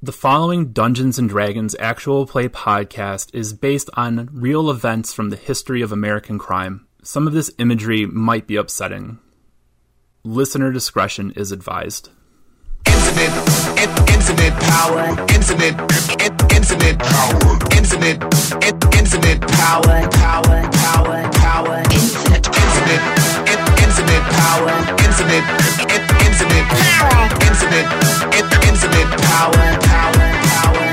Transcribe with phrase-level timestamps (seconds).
[0.00, 5.36] The following Dungeons and Dragons actual play podcast is based on real events from the
[5.36, 6.86] history of American crime.
[7.02, 9.18] Some of this imagery might be upsetting.
[10.22, 12.10] Listener discretion is advised.
[12.84, 13.58] Power,
[19.48, 23.17] power, power, power, power, power,
[23.98, 24.70] infinite power,
[25.02, 25.42] infinite,
[25.82, 26.68] in, infinite
[27.42, 27.90] infinite,
[28.70, 30.87] infinite power, power, power,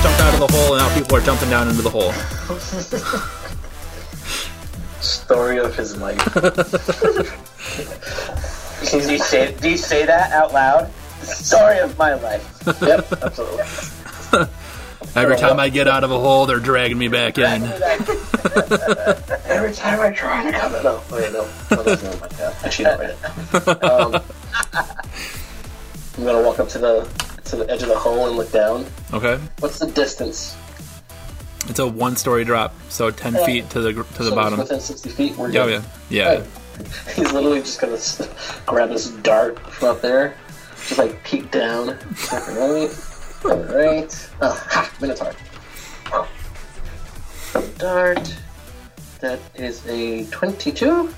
[0.00, 2.12] just jumped out of the hole, and now people are jumping down into the hole.
[5.00, 6.18] Story of his life.
[8.90, 10.90] do, you say, do you say that out loud?
[11.22, 12.62] Story of my life.
[12.80, 13.64] Yep, absolutely.
[15.16, 17.64] Every time I get out of a hole, they're dragging me back in.
[19.44, 20.84] Every time I try to come in.
[20.84, 21.48] No, wait, no.
[21.70, 22.56] no that's not my cat.
[22.64, 23.16] Actually, not right.
[23.84, 24.22] Um,
[26.16, 27.06] I'm gonna walk up to the
[27.50, 28.86] to the edge of the hole and look down.
[29.12, 30.56] Okay, What's the distance?
[31.68, 34.58] it's a one-story drop, so ten feet to the to the So bottom.
[34.58, 35.36] Within 60 feet.
[35.36, 35.84] We're oh, Yeah, good.
[36.08, 36.44] yeah, yeah.
[37.14, 37.98] He's literally just gonna
[38.66, 40.34] grab this dart from up there,
[40.76, 41.90] just like peek down.
[42.32, 42.90] Alright,
[43.44, 44.30] alright.
[44.40, 44.90] Oh, ha!
[45.00, 45.34] Minotaur.
[47.78, 48.36] Dart.
[49.20, 51.12] That is a 22.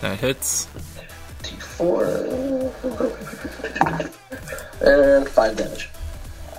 [0.00, 0.66] That hits.
[1.42, 4.14] D4.
[4.88, 5.90] And 5 damage.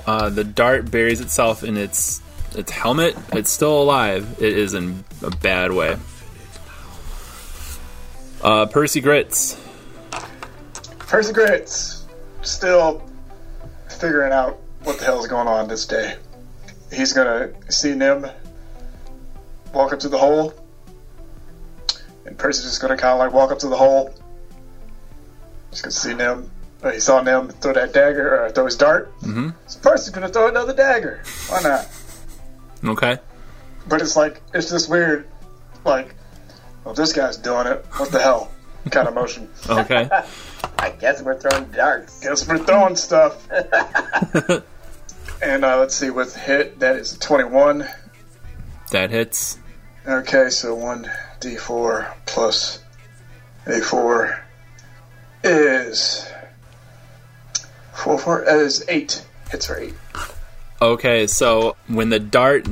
[0.06, 2.22] Uh, the dart buries itself in its
[2.56, 3.16] its helmet.
[3.34, 4.38] It's still alive.
[4.40, 5.98] It is in a bad way.
[8.44, 9.60] Uh, Percy Grits.
[11.00, 12.06] Perseverance.
[12.42, 13.04] Still
[14.00, 16.16] figuring out what the hell is going on this day.
[16.92, 18.28] He's gonna see Nim
[19.74, 20.54] walk up to the hole,
[22.26, 24.14] and Percy's just gonna kind of like walk up to the hole.
[25.72, 26.50] Just gonna see Nim.
[26.82, 29.12] Uh, he saw Nim throw that dagger, or throw his dart.
[29.22, 29.50] Mm-hmm.
[29.68, 31.22] So Percy's gonna throw another dagger.
[31.50, 31.88] Why not?
[32.84, 33.18] Okay.
[33.88, 35.28] But it's like it's just weird.
[35.84, 36.16] Like,
[36.86, 37.86] well, this guy's doing it.
[37.98, 38.52] What the hell?
[38.92, 39.50] Kind of motion.
[39.70, 40.10] Okay.
[40.78, 42.22] I guess we're throwing darts.
[42.22, 43.46] Guess we're throwing stuff.
[45.42, 47.86] and uh, let's see, with hit, that is 21.
[48.92, 49.60] that hits.
[50.08, 52.82] Okay, so 1d4 plus
[53.66, 54.40] a4
[55.44, 56.30] is.
[58.04, 59.26] 4 4 is 8.
[59.52, 59.94] Hits for 8.
[60.82, 62.68] Okay, so when the dart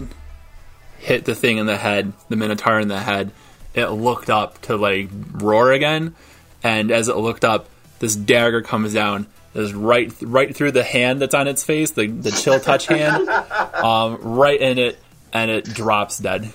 [1.00, 3.32] hit the thing in the head, the Minotaur in the head,
[3.74, 6.16] it looked up to like roar again,
[6.64, 11.22] and as it looked up, this dagger comes down, is right right through the hand
[11.22, 14.98] that's on its face, the the chill touch hand, um, right in it,
[15.34, 16.54] and it drops dead.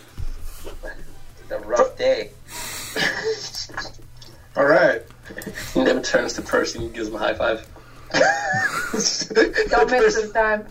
[0.65, 2.31] It's a rough day.
[4.57, 5.03] Alright.
[5.77, 7.67] Nim turns to Percy and gives him a high five.
[8.93, 10.67] Don't miss this time.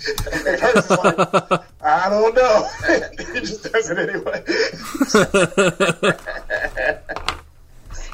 [1.82, 2.70] I don't know.
[3.34, 4.44] he just does it anyway.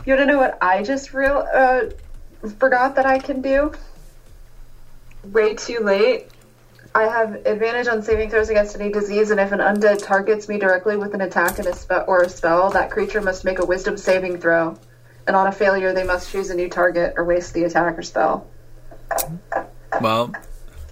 [0.08, 1.82] You want to know what I just real uh,
[2.60, 3.74] forgot that I can do?
[5.26, 6.30] Way too late.
[6.96, 10.60] I have advantage on saving throws against any disease, and if an undead targets me
[10.60, 13.66] directly with an attack and a spe- or a spell, that creature must make a
[13.66, 14.80] Wisdom saving throw.
[15.28, 18.02] And on a failure, they must choose a new target or waste the attack or
[18.02, 18.48] spell.
[20.02, 20.34] Well,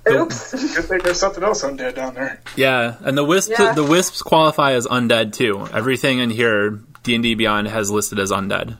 [0.07, 0.51] Oops.
[0.75, 2.39] Good thing there's something else undead down there.
[2.55, 3.73] yeah, and the wisps Yeah.
[3.73, 5.67] the wisps qualify as undead too.
[5.73, 8.77] Everything in here D and D Beyond has listed as undead.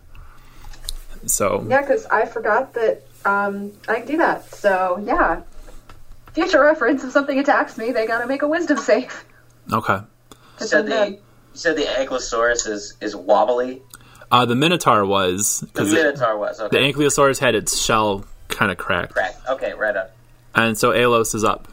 [1.26, 4.54] So yeah, because I forgot that um, I can do that.
[4.54, 5.42] So yeah,
[6.34, 9.26] future reference: if something attacks me, they gotta make a Wisdom save.
[9.74, 9.94] okay.
[9.96, 11.12] You It's said the, undead.
[11.14, 11.20] you
[11.54, 13.82] said the Ankylosaurus is, is wobbly.
[14.32, 16.58] Uh, the Minotaur was The because Minotaur was.
[16.60, 16.92] the Okay.
[16.94, 19.38] Ankylosaurus had its shell kind of cracked, Correct.
[19.50, 20.15] Okay, right up.
[20.56, 21.68] And so Alos is up.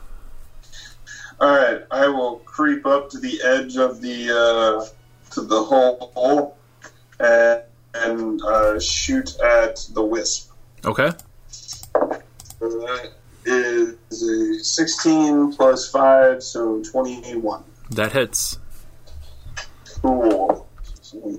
[1.41, 4.87] Alright, I will creep up to the edge of the uh,
[5.33, 6.57] to the hole
[7.19, 7.63] and,
[7.95, 10.53] and uh, shoot at the wisp.
[10.85, 11.11] Okay.
[12.61, 13.11] That
[13.45, 17.65] is a 16 plus 5, so 21.
[17.91, 18.59] That hits.
[20.01, 20.69] Cool.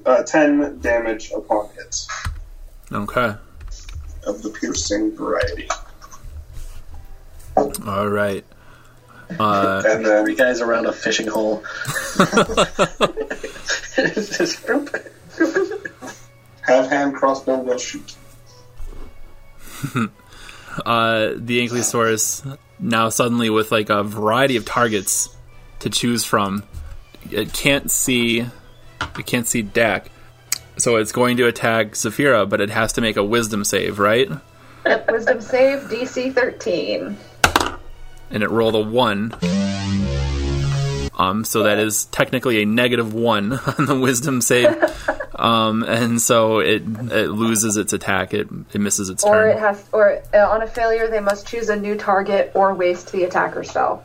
[0.06, 2.07] Uh, 10 damage upon hits
[2.92, 3.36] Okay.
[4.28, 5.68] of the piercing variety.
[7.85, 8.45] All right.
[9.39, 11.63] Uh, And then Three guys around a fishing hole.
[13.95, 14.65] It's just-
[16.62, 18.15] have hand crossbow, will shoot.
[20.85, 25.35] uh, the Ankylosaurus now suddenly with like a variety of targets
[25.80, 26.63] to choose from.
[27.31, 30.09] It can't see, it can't see Dak,
[30.77, 34.30] so it's going to attack Zafira, but it has to make a Wisdom save, right?
[35.09, 37.18] Wisdom save DC 13.
[38.33, 39.33] And it rolled a one.
[41.15, 44.75] Um, so that is technically a negative one on the Wisdom save,
[45.35, 46.81] um, and so it
[47.12, 48.33] it loses its attack.
[48.33, 49.50] It it misses its Or turn.
[49.56, 53.12] it has, or uh, on a failure, they must choose a new target or waste
[53.12, 54.03] the attacker spell.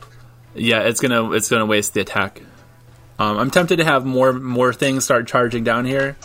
[0.53, 2.43] Yeah, it's gonna it's gonna waste the attack.
[3.17, 6.15] Um, I'm tempted to have more more things start charging down here,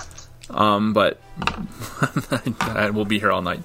[0.50, 1.18] um, but
[2.60, 3.62] I will be here all night,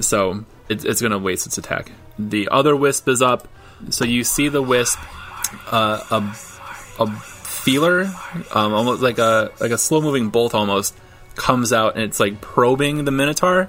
[0.00, 1.92] so it, it's gonna waste its attack.
[2.18, 3.46] The other wisp is up,
[3.90, 4.98] so you see the wisp,
[5.70, 8.02] uh, a a feeler,
[8.52, 10.96] um, almost like a like a slow moving bolt almost
[11.36, 13.68] comes out and it's like probing the minotaur,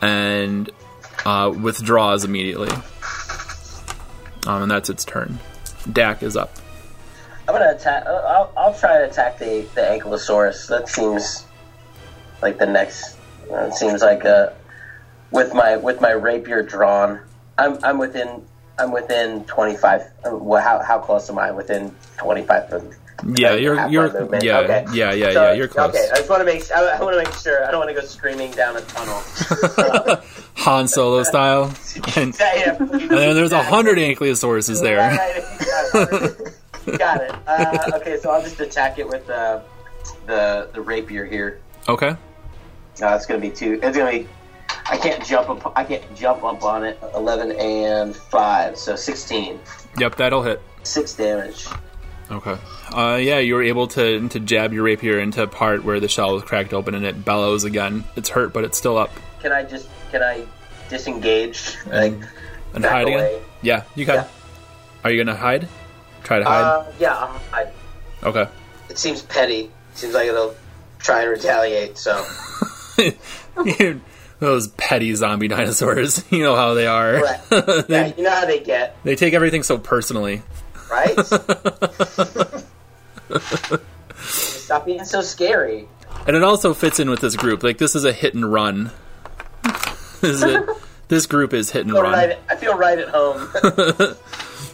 [0.00, 0.70] and
[1.24, 2.70] uh, withdraws immediately.
[4.46, 5.38] Um, and that's its turn.
[5.90, 6.50] Dak is up.
[7.46, 8.04] I'm gonna attack.
[8.06, 10.68] uh, I'll, I'll try to attack the the Ankylosaurus.
[10.68, 11.46] That seems
[12.42, 13.16] like the next.
[13.50, 14.50] uh, It seems like uh,
[15.30, 17.20] with my with my rapier drawn,
[17.58, 18.44] I'm I'm within
[18.78, 20.00] I'm within 25.
[20.26, 21.50] uh, Well, how how close am I?
[21.52, 22.94] Within 25 of
[23.36, 24.84] Yeah, Like, you're you're yeah Okay.
[24.92, 25.90] yeah yeah So- yeah you're close.
[25.90, 27.94] Okay, I just want to make I, I want to make sure I don't want
[27.94, 29.22] to go screaming down a tunnel.
[30.56, 31.64] Han Solo style,
[32.16, 35.10] and, yeah, and there's a hundred Ankylosaurus there.
[36.98, 37.34] Got it.
[37.46, 39.62] Uh, okay, so I'll just attack it with the
[40.26, 41.60] the the rapier here.
[41.88, 42.16] Okay,
[43.00, 43.78] No, it's gonna be two.
[43.82, 44.28] It's gonna be.
[44.86, 45.72] I can't jump up.
[45.76, 46.98] I can't jump up on it.
[47.14, 49.58] Eleven and five, so sixteen.
[49.98, 50.60] yep, that'll hit.
[50.82, 51.66] Six damage.
[52.30, 52.56] Okay,
[52.94, 56.08] uh, yeah, you were able to to jab your rapier into a part where the
[56.08, 58.04] shell was cracked open, and it bellows again.
[58.16, 59.10] It's hurt, but it's still up.
[59.40, 59.88] Can I just?
[60.10, 60.44] Can I
[60.88, 61.76] disengage?
[61.86, 62.14] Like
[62.74, 63.36] And hide away?
[63.36, 63.42] again.
[63.62, 64.16] Yeah, you can.
[64.16, 64.28] Yeah.
[65.04, 65.68] Are you gonna hide?
[66.22, 66.62] Try to hide.
[66.62, 67.38] Uh, yeah.
[67.52, 67.66] I,
[68.22, 68.48] okay.
[68.88, 69.70] it seems petty.
[69.94, 70.54] Seems like it'll
[70.98, 71.98] try and retaliate.
[71.98, 72.24] So
[74.40, 76.24] Those petty zombie dinosaurs.
[76.30, 77.22] You know how they are.
[77.22, 77.40] Right.
[77.50, 80.42] they, yeah, you know how they get, they take everything so personally.
[80.90, 81.14] right?
[84.16, 85.88] Stop being so scary.
[86.26, 87.62] And it also fits in with this group.
[87.62, 88.90] Like this is a hit and run.
[90.20, 90.66] this, is a,
[91.08, 92.12] this group is hit and I run.
[92.12, 93.38] right, I feel right at home.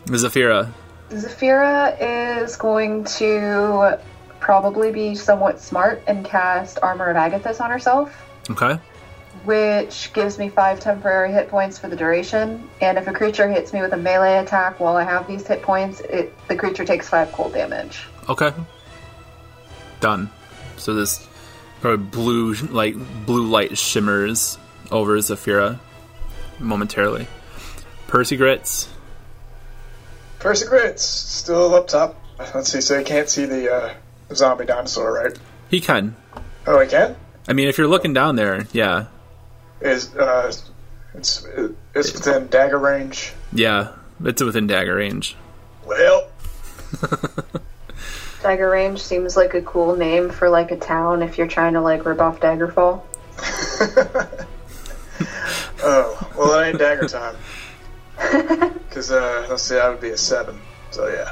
[0.07, 0.73] Zafira.
[1.11, 3.99] Zafira is going to
[4.39, 8.17] probably be somewhat smart and cast Armor of Agathys on herself,
[8.49, 8.79] Okay.
[9.45, 12.69] Which gives me five temporary hit points for the duration.
[12.81, 15.63] And if a creature hits me with a melee attack while I have these hit
[15.63, 18.05] points, it, the creature takes five cold damage.
[18.29, 18.53] Okay.
[20.01, 20.31] Done.
[20.77, 21.27] So this
[21.81, 22.95] probably blue like
[23.27, 24.59] blue light shimmers
[24.91, 25.79] over Zafira
[26.59, 27.27] momentarily.
[28.07, 28.89] Percy grits.
[30.41, 32.17] Percy Grits still up top.
[32.55, 32.81] Let's see.
[32.81, 33.95] So you can't see the uh,
[34.35, 35.39] zombie dinosaur, right?
[35.69, 36.17] He can.
[36.67, 37.15] Oh, he can.
[37.47, 39.07] I mean, if you're looking down there, yeah,
[39.81, 40.53] Is uh,
[41.15, 41.47] it's
[41.95, 43.33] it's within dagger range.
[43.53, 43.93] yeah,
[44.25, 45.37] it's within dagger range.
[45.87, 46.29] Well,
[48.43, 51.81] Dagger Range seems like a cool name for like a town if you're trying to
[51.83, 53.03] like rip off Daggerfall.
[55.83, 57.37] oh well, it ain't dagger time.
[58.91, 60.61] Because uh, let's see, I would be a seven.
[60.91, 61.31] So yeah,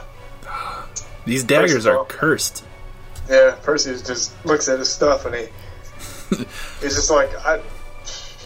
[1.25, 2.64] These daggers of are cursed.
[3.28, 3.57] yeah.
[3.62, 5.47] Percy just looks at his stuff and he
[6.81, 7.61] he's just like, I,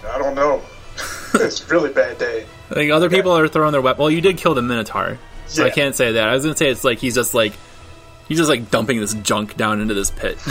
[0.08, 0.62] I don't know.
[1.34, 2.46] it's a really bad day.
[2.70, 4.00] Like other people are throwing their weapon.
[4.00, 6.28] Well, you did kill the Minotaur, so I can't say that.
[6.28, 7.52] I was gonna say it's like he's just like
[8.28, 10.38] he's just like dumping this junk down into this pit.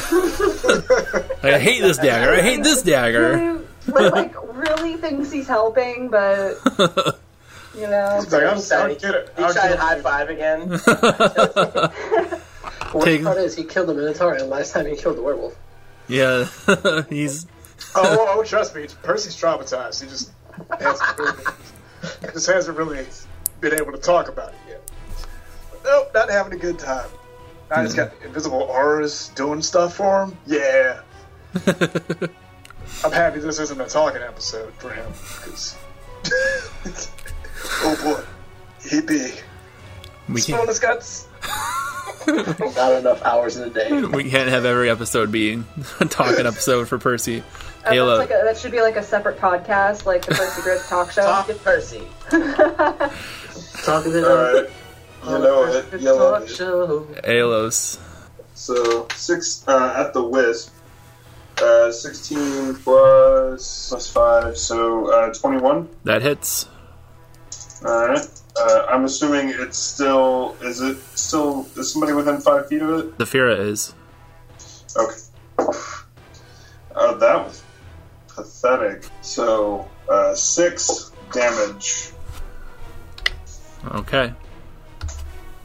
[1.43, 2.34] Like, I hate this dagger.
[2.34, 3.60] I hate this dagger.
[3.88, 6.60] Like, like really thinks he's helping, but
[7.75, 8.20] you know.
[8.22, 9.34] It's like, I'm, He tried- I'll get it.
[9.36, 10.70] He tried high five again.
[12.93, 15.55] Worst Take- part is he killed the Minotaur, and last time he killed the werewolf.
[16.08, 16.46] Yeah,
[17.10, 17.48] he's
[17.95, 20.01] Oh, oh, oh, trust me, Percy's traumatized.
[20.01, 20.31] He just
[20.79, 21.43] hasn't really,
[22.33, 23.05] just hasn't really
[23.59, 24.91] been able to talk about it yet.
[25.71, 27.09] But nope, not having a good time.
[27.69, 30.38] Now he's got invisible auras doing stuff for him.
[30.45, 31.01] Yeah.
[33.03, 35.77] I'm happy this isn't a talking episode for him because.
[37.83, 39.41] oh boy, he big.
[40.29, 41.03] we can't has got
[42.75, 44.01] Not enough hours in a day.
[44.01, 45.63] we can't have every episode be
[45.99, 47.39] a talking episode for Percy.
[47.39, 47.43] Uh,
[47.83, 50.81] that's Ayla, like a, that should be like a separate podcast, like the Percy Grit
[50.87, 51.23] talk show.
[51.23, 52.03] Talk to Percy.
[53.83, 54.69] Talking to Alright.
[55.23, 56.01] You know it.
[56.01, 56.55] You love talk it.
[56.55, 57.07] show.
[57.23, 57.99] Alos.
[58.53, 60.73] So, six uh, at the wisp.
[61.61, 65.87] Uh, 16 plus, plus 5, so uh, 21.
[66.05, 66.67] That hits.
[67.83, 68.27] Alright.
[68.59, 70.55] Uh, I'm assuming it's still.
[70.61, 71.65] Is it still.
[71.75, 73.17] Is somebody within 5 feet of it?
[73.17, 73.93] Zafira is.
[74.95, 75.17] Okay.
[76.95, 77.63] Uh, that was
[78.27, 79.05] pathetic.
[79.21, 82.11] So, uh, 6 damage.
[83.85, 84.33] Okay.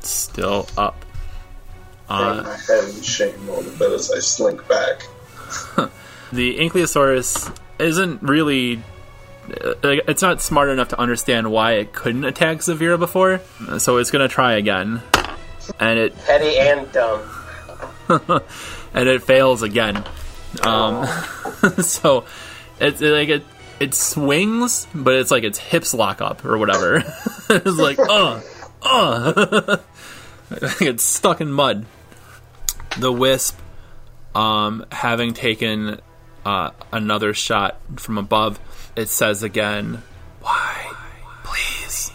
[0.01, 1.05] Still up.
[2.09, 5.03] Hang Uh, my head in shame a little bit as I slink back.
[6.33, 8.83] the Ankylosaurus isn't really.
[9.51, 9.75] Uh,
[10.09, 13.41] It's not smart enough to understand why it couldn't attack Zafira before,
[13.79, 15.03] so it's gonna try again,
[15.79, 17.23] and it Petty and dumb.
[18.95, 20.05] and it fails again.
[20.63, 21.07] Um,
[21.79, 22.25] so
[22.81, 23.45] it's like it
[23.81, 26.97] it swings, but it's like its hips lock up or whatever.
[27.51, 28.41] it's like uh
[28.83, 29.77] uh,
[30.81, 31.87] it's stuck in mud.
[32.99, 33.59] The wisp,
[34.35, 36.01] um, having taken
[36.45, 38.59] uh, another shot from above,
[38.97, 40.03] it says again,
[40.41, 40.93] "Why,
[41.45, 42.11] please,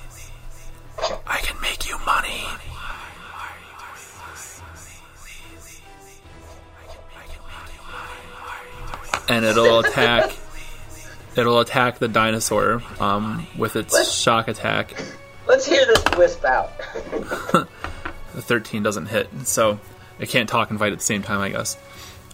[1.28, 2.46] I can make you money."
[9.30, 10.32] and it'll attack.
[11.34, 14.94] It'll attack the dinosaur um, with its shock attack.
[15.48, 16.74] Let's hear this wisp out.
[18.36, 19.78] The 13 doesn't hit, so
[20.20, 21.78] it can't talk and fight at the same time, I guess.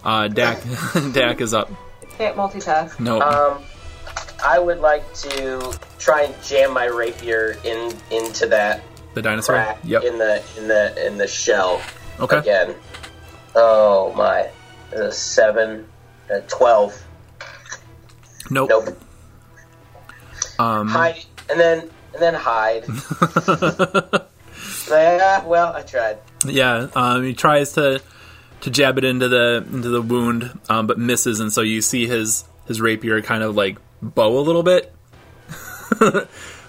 [0.04, 0.62] Uh, Dak,
[1.14, 1.72] Dak is up.
[2.20, 3.00] Can't multitask.
[3.00, 3.64] No, Um,
[4.48, 8.82] I would like to try and jam my rapier in into that
[9.14, 9.76] the dinosaur.
[9.84, 10.04] Yep.
[10.04, 11.82] in the in the in the shell
[12.20, 12.38] Okay.
[12.38, 12.76] again.
[13.56, 14.50] Oh my!
[14.94, 15.86] A seven,
[16.30, 16.94] a twelve.
[18.50, 18.70] Nope.
[18.70, 18.98] Nope.
[20.60, 21.80] Um, Hide and then
[22.14, 22.86] and then hide.
[24.90, 26.18] yeah, well, I tried.
[26.46, 26.88] yeah.
[26.96, 28.02] Um, he tries to
[28.62, 32.08] to jab it into the into the wound, um, but misses, and so you see
[32.08, 34.94] his his rapier kind of like bow a little bit,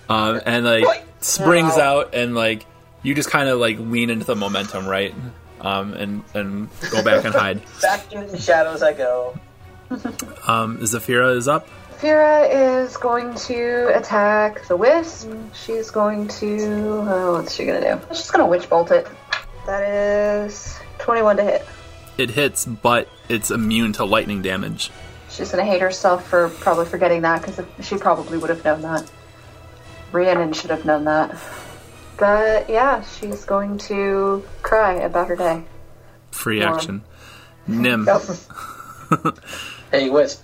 [0.09, 2.01] um, and like springs Ow.
[2.01, 2.67] out, and like
[3.03, 5.15] you just kind of like lean into the momentum, right?
[5.61, 7.63] Um, and and go back and hide.
[7.83, 9.39] Back into the shadows I go.
[10.47, 11.69] Um, Zafira is up.
[11.99, 15.31] Fira is going to attack the wisp.
[15.53, 16.57] She's going to.
[17.09, 18.15] Oh, what's she gonna do?
[18.15, 19.09] She's gonna witch bolt it.
[19.67, 21.67] That is 21 to hit.
[22.17, 24.91] It hits, but it's immune to lightning damage.
[25.39, 29.09] She's gonna hate herself for probably forgetting that because she probably would have known that.
[30.11, 31.39] Rhiannon should have known that.
[32.17, 35.63] But yeah, she's going to cry about her day.
[36.33, 36.75] Free Wow.
[36.75, 37.03] action.
[37.69, 38.05] Nim.
[38.07, 39.39] Yep.
[39.93, 40.43] Hey, Wisp.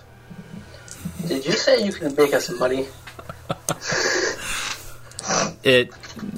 [1.26, 2.86] Did you say you can make us money?
[5.64, 5.90] It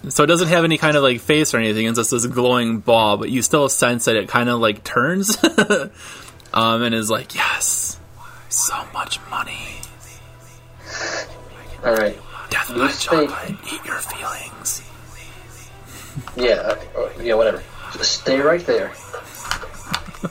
[0.09, 1.87] so it doesn't have any kind of like face or anything.
[1.87, 5.37] It's just this glowing ball, but you still sense that it kind of like turns,
[6.55, 7.76] um, and is like, yes,
[8.57, 9.81] so much money.
[11.85, 12.19] All right.
[12.49, 13.57] Death You by chocolate.
[13.73, 14.83] Eat your feelings.
[16.37, 16.73] Yeah.
[16.73, 16.89] Okay.
[16.97, 17.35] oh, yeah.
[17.35, 17.63] Whatever.
[17.93, 18.93] Just stay right there.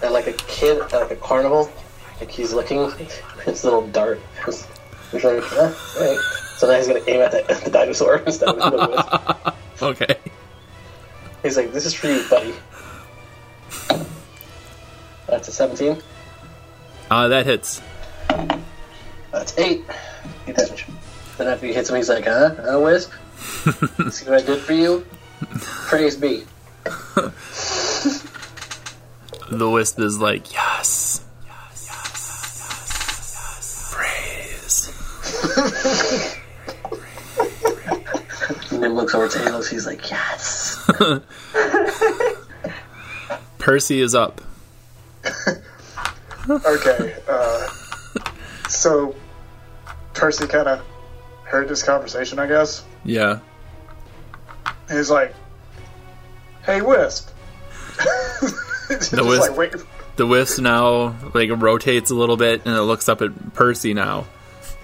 [0.02, 1.72] And like a kid at like a carnival,
[2.20, 2.92] like he's looking
[3.46, 4.20] his little dart.
[4.46, 6.20] He's like, ah, right.
[6.58, 9.54] So now he's gonna aim at the, the dinosaur instead of the.
[9.82, 10.16] Okay.
[11.44, 12.56] He's like, "This is for you, buddy."
[15.28, 16.02] That's a seventeen.
[17.12, 17.82] Uh, that hits.
[19.32, 19.84] That's eight.
[20.48, 20.86] Eight damage.
[21.38, 23.12] Then after he hits him, he's like, "Huh, uh, Wisp?
[24.10, 25.06] See what I did for you?
[25.60, 26.44] Praise be."
[29.52, 34.92] The wisp is like, yes, yes, yes, yes, praise.
[38.72, 39.70] And then looks over to Talos.
[39.70, 40.80] He's like, "Yes."
[43.60, 44.42] Percy is up.
[46.50, 47.68] Okay, uh,
[48.86, 49.16] so
[50.14, 50.86] Percy kind of
[51.44, 52.84] heard this conversation, I guess.
[53.04, 53.40] Yeah.
[54.88, 55.34] And he's like,
[56.64, 57.30] "Hey, Wisp."
[58.88, 59.74] The wisp- Like,
[60.18, 64.28] The wisp now like rotates a little bit, and it looks up at Percy now,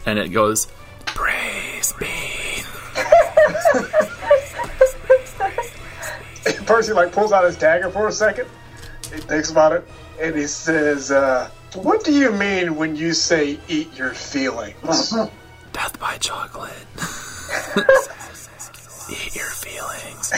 [0.08, 0.67] and it goes,
[1.05, 2.63] "Praise me."
[6.65, 8.48] Percy like pulls out his dagger for a second.
[9.13, 9.88] He thinks about it,
[10.20, 15.13] and he says, uh, "What do you mean when you say eat your feelings?"
[15.74, 16.74] Death by chocolate.
[19.10, 20.32] Eat your feelings.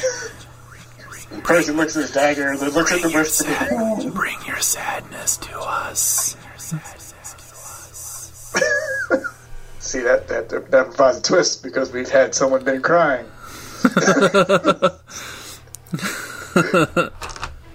[1.43, 3.45] Percy looks at his dagger and then looks at the Bring your, wisp.
[3.45, 6.35] sad- bring your sadness to us.
[9.79, 13.25] See that, that that provides a twist because we've had someone been crying.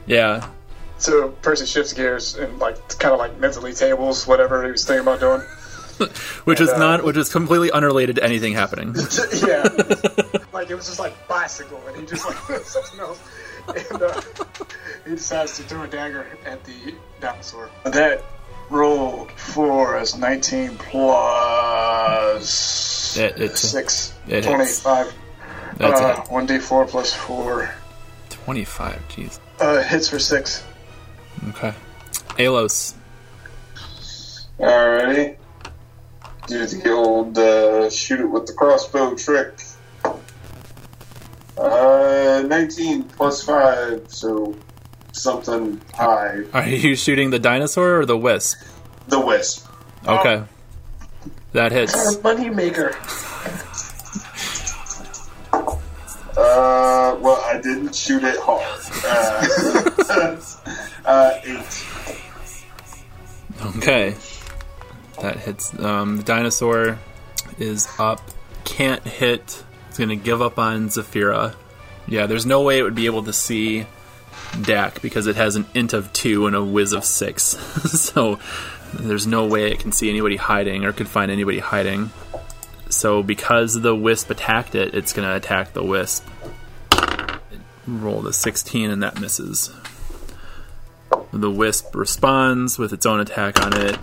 [0.07, 0.49] Yeah.
[0.99, 5.03] So Percy shifts gears and like kind of like mentally tables whatever he was thinking
[5.03, 5.41] about doing.
[6.45, 8.95] which is And, uh, not, which is completely unrelated to anything happening.
[9.47, 9.63] yeah,
[10.53, 13.21] like it was just like bicycle, and he just like something else,
[13.69, 14.21] and uh,
[15.05, 17.69] he decides to throw a dagger at the dinosaur.
[17.85, 18.23] That
[18.71, 22.39] rolled for us 19 plus
[23.17, 24.83] It- it's- six, it hits.
[24.83, 25.13] 25.
[25.79, 27.71] That's uh, 1d4 plus 4.
[28.31, 29.01] Twenty-five.
[29.09, 29.39] Jeez.
[29.61, 30.65] Uh, hits for 6.
[31.51, 31.75] Okay.
[32.39, 32.95] Alos.
[34.59, 35.37] Alrighty.
[36.47, 39.61] Do the old uh, shoot it with the crossbow trick.
[41.57, 44.57] Uh, 19 plus 5, so
[45.13, 46.45] something high.
[46.53, 48.63] Are you shooting the dinosaur or the wisp?
[49.09, 49.67] The wisp.
[50.07, 50.45] Okay.
[51.53, 52.23] That hits.
[52.23, 52.97] Money maker.
[56.37, 58.81] Uh, well, I didn't shoot it hard.
[59.05, 61.87] Uh, uh, 8.
[63.77, 64.15] Okay.
[65.21, 65.77] That hits.
[65.79, 66.99] Um, the dinosaur
[67.59, 68.21] is up.
[68.65, 69.65] Can't hit.
[69.89, 71.55] It's going to give up on Zafira.
[72.07, 73.87] Yeah, there's no way it would be able to see
[74.63, 77.43] Dak because it has an int of 2 and a whiz of 6.
[78.01, 78.39] so
[78.95, 82.11] there's no way it can see anybody hiding or could find anybody hiding.
[82.91, 86.27] So because the wisp attacked it, it's going to attack the wisp.
[87.87, 89.71] Roll the 16 and that misses.
[91.33, 93.99] The wisp responds with its own attack on it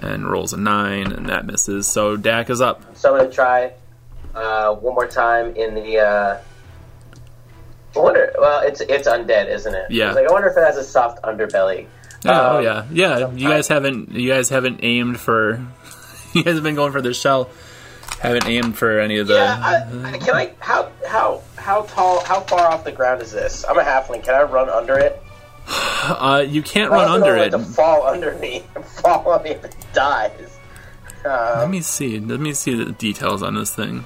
[0.00, 1.86] and rolls a 9 and that misses.
[1.86, 2.96] So Dak is up.
[2.96, 3.72] So I'm gonna try
[4.34, 5.98] uh, one more time in the.
[5.98, 6.38] Uh,
[7.94, 8.32] I wonder.
[8.38, 9.90] Well, it's it's undead, isn't it?
[9.90, 10.08] Yeah.
[10.08, 11.86] It's like I wonder if it has a soft underbelly.
[12.24, 13.30] Oh, Um, yeah, yeah.
[13.32, 15.60] You guys haven't you guys haven't aimed for.
[16.32, 17.50] You guys have been going for the shell.
[18.20, 19.34] Haven't aimed for any of the.
[19.34, 19.58] Yeah.
[19.60, 20.52] I, I, can I?
[20.60, 22.22] How how how tall?
[22.24, 23.64] How far off the ground is this?
[23.68, 24.22] I'm a halfling.
[24.22, 25.20] Can I run under it?
[25.68, 27.52] Uh, you can't run under don't it.
[27.52, 30.56] want To fall under me and fall on me if it dies.
[31.24, 32.18] Let Um, me see.
[32.18, 34.04] Let me see the details on this thing.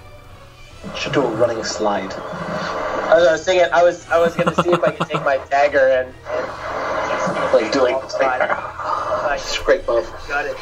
[0.97, 2.13] Should do a running slide.
[2.13, 3.69] I was, I was thinking.
[3.73, 7.73] I was I was gonna see if I could take my dagger and, and Like
[7.73, 10.29] doing I scrape off.
[10.29, 10.57] got it.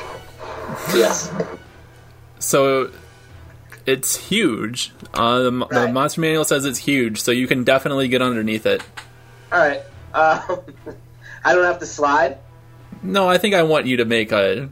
[0.95, 1.33] Yes.
[2.39, 2.91] So
[3.87, 4.93] it's huge.
[5.15, 8.83] Uh, the, the monster manual says it's huge, so you can definitely get underneath it.
[9.51, 9.83] All right.
[10.15, 10.61] Um,
[11.45, 12.39] I don't have to slide.
[13.03, 14.69] No, I think I want you to make a.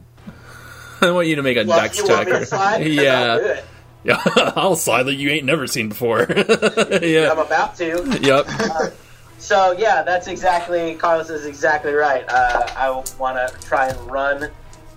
[1.01, 2.17] I want you to make a Well, dex you check.
[2.27, 2.77] want me to slide?
[2.83, 3.61] 'Cause yeah,
[4.03, 4.21] yeah.
[4.55, 6.19] I'll slide that you ain't never seen before.
[6.29, 8.19] yeah, I'm about to.
[8.21, 8.93] Yep.
[9.39, 10.95] So yeah, that's exactly.
[10.95, 12.23] Carlos is exactly right.
[12.29, 14.49] Uh, I want to try and run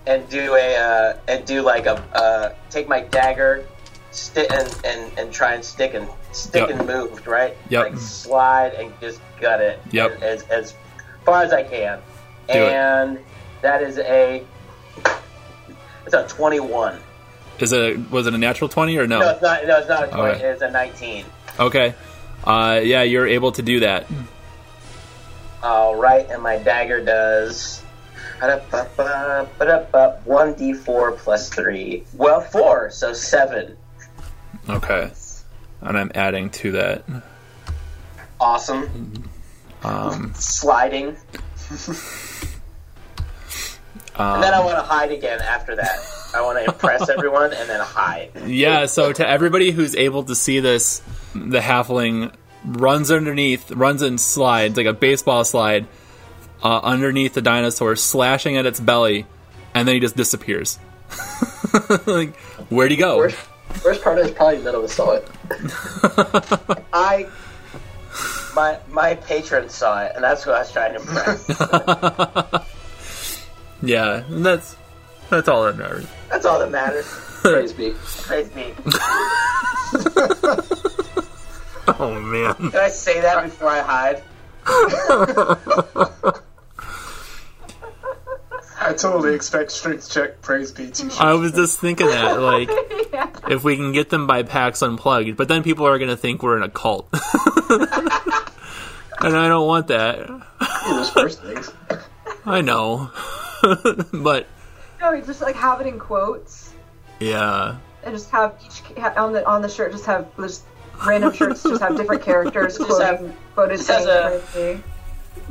[0.07, 3.67] and do a uh, and do like a uh, take my dagger,
[4.11, 6.79] stick and, and and try and stick and stick Yep.
[6.79, 7.57] and move right.
[7.69, 7.91] Yep.
[7.91, 9.81] Like slide and just gut it.
[9.91, 10.23] Yep.
[10.23, 10.75] As as
[11.25, 11.99] far as I can,
[12.49, 12.73] Do it.
[12.73, 13.19] and
[13.63, 14.45] that is a.
[16.05, 16.99] It's a twenty-one.
[17.61, 19.21] Is it was it a natural twenty or no?
[19.21, 19.67] No, it's not.
[19.67, 20.41] No, it's not a twenty.
[20.43, 21.25] It's a nineteen.
[21.59, 21.95] Okay.
[22.45, 24.05] Uh, yeah, you're able to do that.
[25.63, 27.81] All right, and my dagger does
[30.25, 32.05] one d four plus three.
[32.15, 33.77] Well, four, so seven.
[34.69, 35.11] Okay.
[35.85, 37.05] And I'm adding to that.
[38.41, 39.29] Awesome.
[39.83, 41.17] Um, Sliding,
[44.17, 45.99] um, and then I want to hide again after that.
[46.35, 48.31] I want to impress everyone and then hide.
[48.47, 51.03] yeah, so to everybody who's able to see this,
[51.35, 52.33] the halfling
[52.65, 55.87] runs underneath, runs and slides like a baseball slide
[56.63, 59.27] uh, underneath the dinosaur, slashing at its belly,
[59.75, 60.79] and then he just disappears.
[62.07, 62.37] like,
[62.71, 63.19] where'd he go?
[63.19, 63.37] Worst,
[63.85, 65.29] worst part is probably none of us saw it.
[66.93, 67.27] I,
[68.55, 72.65] my my patron saw it, and that's what I was trying to impress.
[73.83, 74.77] Yeah, and that's
[75.29, 76.07] that's all that matters.
[76.31, 77.07] That's all that matters.
[77.43, 77.93] Praise be.
[78.23, 78.73] Praise be.
[81.87, 82.55] Oh man.
[82.55, 84.23] Can I say that before I hide?
[88.81, 92.71] I totally expect strength check, praise be to I was just thinking that, like,
[93.13, 93.29] yeah.
[93.49, 96.43] If we can get them by PAX Unplugged, but then people are going to think
[96.43, 97.09] we're in a cult.
[97.13, 97.23] and
[99.37, 100.29] I don't want that.
[100.87, 101.73] Those first things.
[102.45, 103.11] I know.
[104.13, 104.47] but,
[105.01, 106.73] No, you just like have it in quotes
[107.21, 107.77] yeah.
[108.03, 110.65] and just have each ca- on the on the shirt just have just
[111.07, 114.77] random shirts just have different characters Just quoting, have- quoted just has saying a- praise
[114.77, 114.83] be.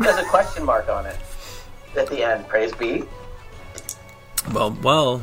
[0.03, 1.17] There's a question mark on it
[1.97, 2.47] at the end.
[2.47, 3.03] Praise be.
[4.53, 5.21] Well, well,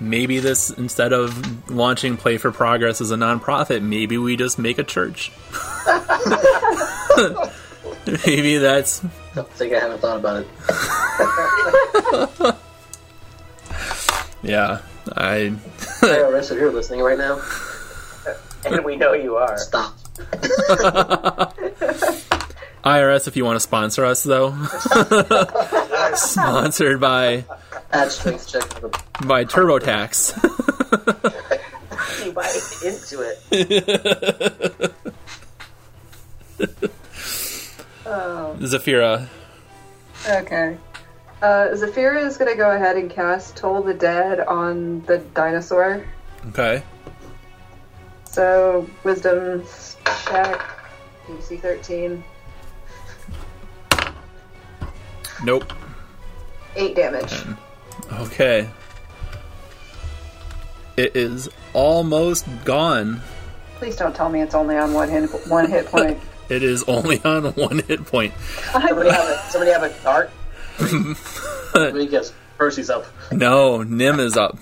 [0.00, 4.78] maybe this, instead of launching Play for Progress as a nonprofit, maybe we just make
[4.78, 5.30] a church.
[8.26, 9.04] Maybe that's
[9.36, 10.48] I think I haven't thought about it.
[14.42, 14.80] yeah.
[15.16, 15.52] I
[16.00, 17.40] IRS, if you're listening right now,
[18.64, 19.56] And we know you are.
[19.58, 19.96] stop.
[22.84, 24.54] IRS if you want to sponsor us though.
[26.14, 27.44] Sponsored by
[27.92, 31.36] Add strength check to the by TurboTax.
[32.24, 32.48] You buy
[32.84, 33.38] into it.
[38.06, 38.56] oh.
[38.60, 39.26] Zafira.
[40.28, 40.76] Okay.
[41.40, 46.04] Uh, Zafira is going to go ahead and cast Toll the Dead on the dinosaur.
[46.48, 46.82] Okay.
[48.24, 49.64] So, wisdom
[50.26, 50.60] check,
[51.26, 52.22] DC 13,
[55.42, 55.72] Nope.
[56.76, 57.32] 8 damage.
[58.12, 58.68] Okay.
[60.96, 63.20] It is almost gone.
[63.76, 66.18] Please don't tell me it's only on one hit, one hit point.
[66.50, 68.34] It is only on one hit point.
[68.72, 70.32] Somebody have a somebody have a dart.
[71.74, 72.32] Let me guess.
[72.58, 73.06] Percy's up.
[73.30, 74.58] No, Nim is up.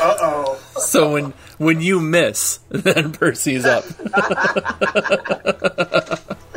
[0.00, 0.60] Uh oh.
[0.78, 3.84] So when when you miss, then Percy's up.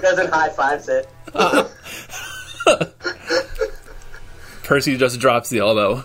[0.01, 1.07] Doesn't high fives it.
[4.71, 6.01] Percy just drops the elbow.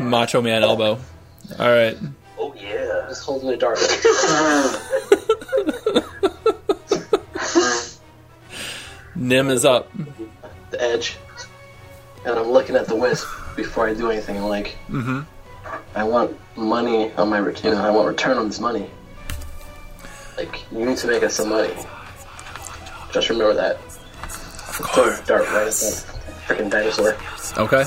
[0.00, 0.98] Macho man elbow.
[1.60, 1.96] All right.
[2.36, 3.04] Oh yeah.
[3.08, 3.78] Just holding the dart.
[9.14, 9.88] Nim is up.
[10.72, 11.18] the edge,
[12.26, 14.38] and I'm looking at the wisp before I do anything.
[14.38, 15.20] I'm like, Mm-hmm.
[15.94, 17.76] I want money on my return.
[17.76, 18.90] I want return on this money.
[20.36, 21.72] Like, you need to make us some money.
[23.12, 23.78] Just remember that.
[24.72, 26.04] Throw a dart right at that
[26.46, 27.16] freaking dinosaur.
[27.58, 27.84] Okay.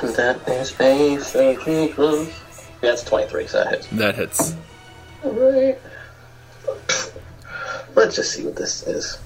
[0.00, 2.32] And that is basically close.
[2.80, 3.86] That's 23, so that hits.
[3.88, 4.56] That hits.
[5.24, 5.78] Alright.
[7.94, 9.18] Let's just see what this is.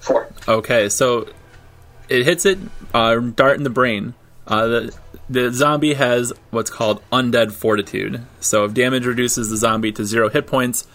[0.00, 0.28] Four.
[0.46, 1.28] Okay, so
[2.08, 2.58] it hits it,
[2.94, 4.14] uh, dart in the brain.
[4.46, 4.96] Uh, the
[5.28, 8.24] the zombie has what's called undead fortitude.
[8.40, 10.86] So if damage reduces the zombie to zero hit points,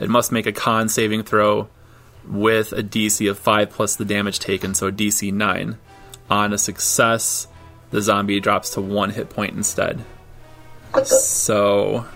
[0.00, 1.68] it must make a con saving throw
[2.28, 5.78] with a DC of five plus the damage taken, so a DC nine.
[6.30, 7.48] On a success,
[7.90, 10.04] the zombie drops to one hit point instead.
[11.04, 12.06] So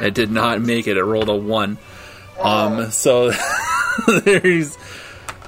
[0.00, 0.96] it did not make it.
[0.96, 1.78] It rolled a one.
[2.40, 3.32] Um, so
[4.24, 4.78] there's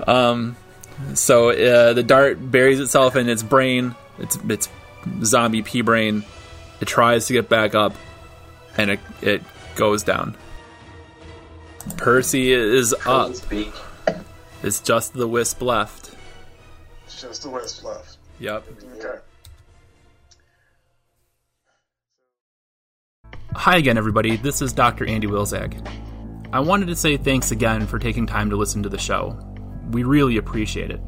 [0.07, 0.57] um,
[1.15, 3.95] so uh, the dart buries itself in its brain.
[4.19, 4.69] It's it's
[5.25, 6.25] zombie pea brain.
[6.81, 7.95] It tries to get back up,
[8.77, 9.43] and it it
[9.77, 10.37] goes down.
[11.97, 13.33] Percy is up.
[14.63, 16.15] It's just the wisp left.
[17.05, 18.17] It's just the wisp left.
[18.39, 18.65] Yep.
[18.99, 19.19] Okay.
[23.55, 24.37] Hi again, everybody.
[24.37, 25.07] This is Dr.
[25.07, 25.87] Andy Wilzag.
[26.53, 29.39] I wanted to say thanks again for taking time to listen to the show.
[29.91, 31.01] We really appreciate it.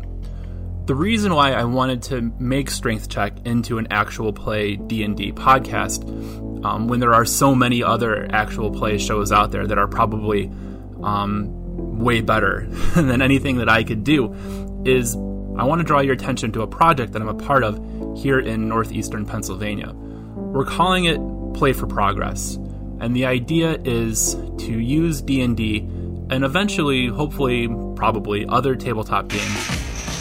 [0.87, 6.05] The reason why I wanted to make Strength Check into an actual play D&D podcast,
[6.65, 10.51] um, when there are so many other actual play shows out there that are probably
[11.03, 14.35] um, way better than anything that I could do,
[14.85, 17.79] is I want to draw your attention to a project that I'm a part of
[18.17, 19.93] here in northeastern Pennsylvania.
[19.93, 21.21] We're calling it
[21.55, 22.57] Play for Progress,
[23.01, 25.79] and the idea is to use D&D
[26.31, 29.67] and eventually, hopefully, probably other tabletop games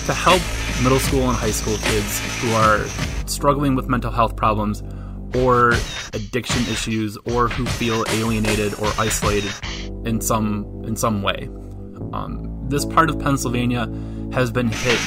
[0.06, 0.42] to help
[0.84, 2.86] middle school and high school kids who are
[3.26, 4.84] struggling with mental health problems
[5.36, 5.74] or
[6.14, 9.52] addiction issues or who feel alienated or isolated
[10.06, 11.50] in some in some way.
[12.12, 13.88] Um, this part of Pennsylvania
[14.32, 15.00] has been hit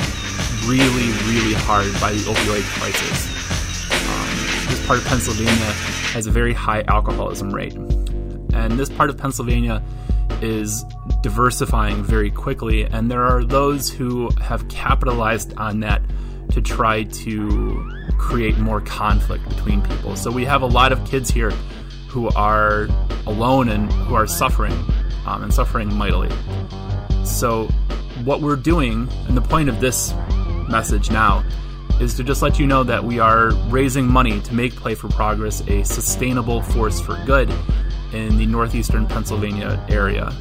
[0.66, 3.90] really, really hard by the opioid crisis.
[3.92, 5.72] Um, this part of Pennsylvania
[6.12, 9.82] has a very high alcoholism rate, and this part of Pennsylvania
[10.42, 10.84] is
[11.22, 16.02] diversifying very quickly, and there are those who have capitalized on that
[16.56, 20.16] to try to create more conflict between people.
[20.16, 21.50] So we have a lot of kids here
[22.08, 22.88] who are
[23.26, 24.72] alone and who are suffering,
[25.26, 26.30] um, and suffering mightily.
[27.26, 27.66] So,
[28.24, 30.14] what we're doing, and the point of this
[30.66, 31.44] message now,
[32.00, 35.08] is to just let you know that we are raising money to make Play for
[35.08, 37.52] Progress a sustainable force for good
[38.14, 40.32] in the northeastern Pennsylvania area.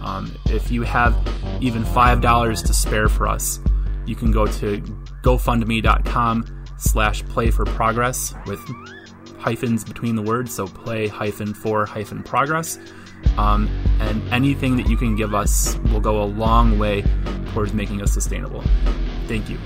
[0.00, 1.14] Um, if you have
[1.60, 3.60] even $5 to spare for us,
[4.06, 4.82] you can go to
[5.22, 8.60] gofundme.com slash play for progress with
[9.38, 12.78] hyphens between the words, so play hyphen for hyphen progress.
[13.36, 13.68] Um,
[14.00, 17.04] and anything that you can give us will go a long way
[17.52, 18.62] towards making us sustainable.
[19.26, 19.58] Thank you.